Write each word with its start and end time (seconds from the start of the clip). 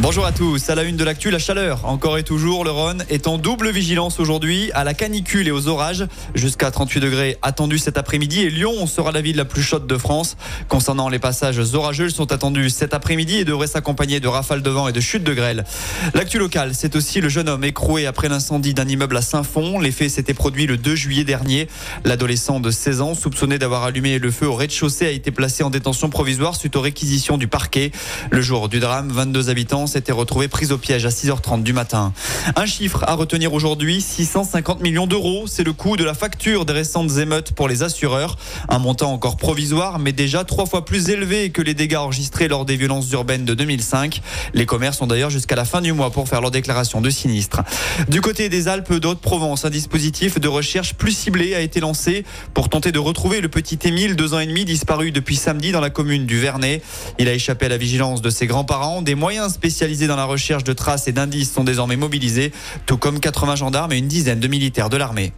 Bonjour 0.00 0.26
à 0.26 0.32
tous. 0.32 0.68
À 0.68 0.74
la 0.74 0.82
une 0.82 0.96
de 0.96 1.04
l'actu, 1.04 1.30
la 1.30 1.38
chaleur. 1.38 1.84
Encore 1.84 2.18
et 2.18 2.24
toujours, 2.24 2.64
le 2.64 2.70
Rhône 2.70 3.04
est 3.08 3.26
en 3.28 3.38
double 3.38 3.70
vigilance 3.70 4.18
aujourd'hui 4.18 4.70
à 4.74 4.82
la 4.82 4.92
canicule 4.92 5.46
et 5.46 5.50
aux 5.52 5.68
orages. 5.68 6.06
Jusqu'à 6.34 6.70
38 6.70 7.00
degrés 7.00 7.38
attendus 7.42 7.78
cet 7.78 7.96
après-midi 7.96 8.42
et 8.42 8.50
Lyon 8.50 8.86
sera 8.86 9.12
la 9.12 9.22
ville 9.22 9.36
la 9.36 9.44
plus 9.44 9.62
chaude 9.62 9.86
de 9.86 9.96
France. 9.96 10.36
Concernant 10.68 11.08
les 11.08 11.20
passages 11.20 11.60
orageux, 11.74 12.06
ils 12.06 12.14
sont 12.14 12.32
attendus 12.32 12.70
cet 12.70 12.92
après-midi 12.92 13.36
et 13.38 13.44
devraient 13.44 13.68
s'accompagner 13.68 14.18
de 14.18 14.26
rafales 14.26 14.62
de 14.62 14.70
vent 14.70 14.88
et 14.88 14.92
de 14.92 15.00
chutes 15.00 15.24
de 15.24 15.32
grêle. 15.32 15.64
L'actu 16.12 16.38
locale, 16.38 16.72
c'est 16.74 16.96
aussi 16.96 17.20
le 17.20 17.28
jeune 17.28 17.48
homme 17.48 17.64
écroué 17.64 18.06
après 18.06 18.28
l'incendie 18.28 18.74
d'un 18.74 18.88
immeuble 18.88 19.16
à 19.16 19.22
Saint-Fond. 19.22 19.78
Les 19.78 19.92
faits 19.92 20.10
s'étaient 20.10 20.34
produits 20.34 20.66
le 20.66 20.76
2 20.76 20.94
juillet 20.96 21.24
dernier. 21.24 21.68
L'adolescent 22.04 22.58
de 22.58 22.70
16 22.70 23.00
ans, 23.00 23.14
soupçonné 23.14 23.58
d'avoir 23.58 23.84
allumé 23.84 24.18
le 24.18 24.30
feu 24.32 24.48
au 24.48 24.54
rez-de-chaussée, 24.54 25.06
a 25.06 25.10
été 25.10 25.30
placé 25.30 25.62
en 25.62 25.70
détention 25.70 26.10
provisoire 26.10 26.56
suite 26.56 26.74
aux 26.76 26.80
réquisitions 26.80 27.38
du 27.38 27.46
parquet. 27.46 27.92
Le 28.30 28.42
jour 28.42 28.68
du 28.68 28.80
drame, 28.80 29.10
22 29.10 29.48
habitants 29.48 29.83
s'était 29.86 30.12
retrouvé 30.12 30.48
pris 30.48 30.72
au 30.72 30.78
piège 30.78 31.06
à 31.06 31.10
6h30 31.10 31.62
du 31.62 31.72
matin. 31.72 32.12
Un 32.56 32.66
chiffre 32.66 33.04
à 33.06 33.14
retenir 33.14 33.52
aujourd'hui, 33.52 34.00
650 34.00 34.80
millions 34.80 35.06
d'euros. 35.06 35.44
C'est 35.46 35.64
le 35.64 35.72
coût 35.72 35.96
de 35.96 36.04
la 36.04 36.14
facture 36.14 36.64
des 36.64 36.72
récentes 36.72 37.18
émeutes 37.18 37.52
pour 37.52 37.68
les 37.68 37.82
assureurs. 37.82 38.36
Un 38.68 38.78
montant 38.78 39.12
encore 39.12 39.36
provisoire, 39.36 39.98
mais 39.98 40.12
déjà 40.12 40.44
trois 40.44 40.66
fois 40.66 40.84
plus 40.84 41.10
élevé 41.10 41.50
que 41.50 41.62
les 41.62 41.74
dégâts 41.74 41.96
enregistrés 41.96 42.48
lors 42.48 42.64
des 42.64 42.76
violences 42.76 43.10
urbaines 43.12 43.44
de 43.44 43.54
2005. 43.54 44.20
Les 44.54 44.66
commerces 44.66 45.00
ont 45.02 45.06
d'ailleurs 45.06 45.30
jusqu'à 45.30 45.56
la 45.56 45.64
fin 45.64 45.80
du 45.80 45.92
mois 45.92 46.10
pour 46.10 46.28
faire 46.28 46.40
leur 46.40 46.50
déclaration 46.50 47.00
de 47.00 47.10
sinistre. 47.10 47.62
Du 48.08 48.20
côté 48.20 48.48
des 48.48 48.68
Alpes 48.68 48.94
d'Haute-Provence, 48.94 49.64
un 49.64 49.70
dispositif 49.70 50.40
de 50.40 50.48
recherche 50.48 50.94
plus 50.94 51.12
ciblé 51.12 51.54
a 51.54 51.60
été 51.60 51.80
lancé 51.80 52.24
pour 52.54 52.68
tenter 52.68 52.90
de 52.90 52.98
retrouver 52.98 53.40
le 53.40 53.48
petit 53.48 53.78
Émile, 53.84 54.16
deux 54.16 54.34
ans 54.34 54.40
et 54.40 54.46
demi, 54.46 54.64
disparu 54.64 55.12
depuis 55.12 55.36
samedi 55.36 55.70
dans 55.70 55.80
la 55.80 55.90
commune 55.90 56.24
du 56.26 56.40
Vernet. 56.40 56.82
Il 57.18 57.28
a 57.28 57.34
échappé 57.34 57.66
à 57.66 57.68
la 57.68 57.76
vigilance 57.76 58.22
de 58.22 58.30
ses 58.30 58.46
grands-parents. 58.46 59.02
Des 59.02 59.14
moyens 59.14 59.52
spécialisés 59.52 59.73
spécialisés 59.74 60.06
dans 60.06 60.14
la 60.14 60.24
recherche 60.24 60.62
de 60.62 60.72
traces 60.72 61.08
et 61.08 61.12
d'indices 61.12 61.52
sont 61.52 61.64
désormais 61.64 61.96
mobilisés, 61.96 62.52
tout 62.86 62.96
comme 62.96 63.18
80 63.18 63.56
gendarmes 63.56 63.92
et 63.92 63.98
une 63.98 64.06
dizaine 64.06 64.38
de 64.38 64.46
militaires 64.46 64.88
de 64.88 64.96
l'armée. 64.96 65.32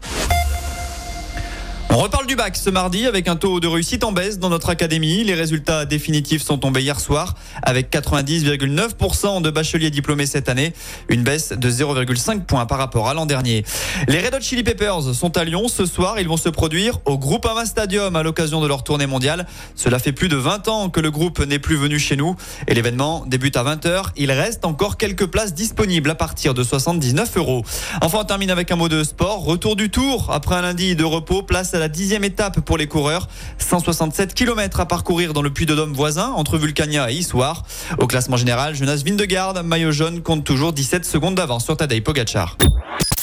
On 1.90 1.98
reparle 1.98 2.26
du 2.26 2.36
bac 2.36 2.56
ce 2.56 2.68
mardi 2.68 3.06
avec 3.06 3.26
un 3.26 3.36
taux 3.36 3.58
de 3.58 3.66
réussite 3.68 4.04
en 4.04 4.12
baisse 4.12 4.38
dans 4.38 4.50
notre 4.50 4.68
académie. 4.68 5.24
Les 5.24 5.34
résultats 5.34 5.86
définitifs 5.86 6.42
sont 6.42 6.58
tombés 6.58 6.82
hier 6.82 7.00
soir 7.00 7.34
avec 7.62 7.90
90,9% 7.90 9.40
de 9.40 9.50
bacheliers 9.50 9.90
diplômés 9.90 10.26
cette 10.26 10.48
année, 10.48 10.74
une 11.08 11.22
baisse 11.22 11.52
de 11.52 11.70
0,5 11.70 12.40
points 12.40 12.66
par 12.66 12.78
rapport 12.78 13.08
à 13.08 13.14
l'an 13.14 13.24
dernier. 13.24 13.64
Les 14.08 14.18
Red 14.18 14.34
Hot 14.34 14.40
Chili 14.40 14.62
Peppers 14.62 15.14
sont 15.14 15.38
à 15.38 15.44
Lyon 15.44 15.68
ce 15.68 15.86
soir. 15.86 16.20
Ils 16.20 16.28
vont 16.28 16.36
se 16.36 16.48
produire 16.48 16.98
au 17.06 17.16
Groupama 17.16 17.64
Stadium 17.64 18.14
à 18.14 18.22
l'occasion 18.22 18.60
de 18.60 18.66
leur 18.66 18.84
tournée 18.84 19.06
mondiale. 19.06 19.46
Cela 19.74 19.98
fait 19.98 20.12
plus 20.12 20.28
de 20.28 20.36
20 20.36 20.68
ans 20.68 20.90
que 20.90 21.00
le 21.00 21.10
groupe 21.10 21.38
n'est 21.38 21.60
plus 21.60 21.76
venu 21.76 21.98
chez 21.98 22.16
nous 22.16 22.36
et 22.66 22.74
l'événement 22.74 23.24
débute 23.26 23.56
à 23.56 23.64
20h. 23.64 24.10
Il 24.16 24.32
reste 24.32 24.66
encore 24.66 24.98
quelques 24.98 25.26
places 25.26 25.54
disponibles 25.54 26.10
à 26.10 26.14
partir 26.14 26.52
de 26.52 26.62
79 26.62 27.36
euros. 27.36 27.64
Enfin, 28.02 28.18
on 28.20 28.24
termine 28.24 28.50
avec 28.50 28.70
un 28.70 28.76
mot 28.76 28.88
de 28.88 29.02
sport. 29.02 29.44
Retour 29.44 29.76
du 29.76 29.88
tour 29.88 30.30
après 30.30 30.56
un 30.56 30.62
lundi 30.62 30.94
de 30.94 31.04
repos. 31.04 31.42
Place 31.42 31.72
à 31.72 31.78
la 31.78 31.85
dixième 31.88 32.24
étape 32.24 32.60
pour 32.60 32.78
les 32.78 32.86
coureurs. 32.86 33.28
167 33.58 34.34
km 34.34 34.80
à 34.80 34.86
parcourir 34.86 35.32
dans 35.32 35.42
le 35.42 35.50
Puy-de-Dôme 35.50 35.92
voisin 35.92 36.32
entre 36.36 36.58
Vulcania 36.58 37.10
et 37.10 37.14
Issoire. 37.14 37.64
Au 37.98 38.06
classement 38.06 38.36
général, 38.36 38.74
Jonas 38.74 39.02
Vindegarde, 39.04 39.62
maillot 39.64 39.92
jaune, 39.92 40.22
compte 40.22 40.44
toujours 40.44 40.72
17 40.72 41.04
secondes 41.04 41.34
d'avance 41.34 41.64
sur 41.64 41.76
Tadej 41.76 42.02
Pogacar. 42.02 42.56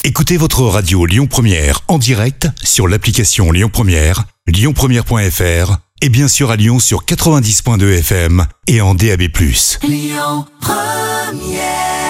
Écoutez 0.03 0.37
votre 0.37 0.63
radio 0.63 1.05
Lyon 1.05 1.27
Première 1.27 1.81
en 1.87 1.97
direct 1.97 2.47
sur 2.61 2.87
l'application 2.87 3.51
Lyon 3.51 3.69
Première, 3.71 4.25
lyonpremière.fr 4.47 5.77
et 6.01 6.09
bien 6.09 6.27
sûr 6.27 6.51
à 6.51 6.57
Lyon 6.57 6.79
sur 6.79 7.05
90.2 7.05 7.99
FM 7.99 8.45
et 8.67 8.81
en 8.81 8.95
DAB+. 8.95 9.21
Lyon 9.83 10.45
Première 10.59 12.02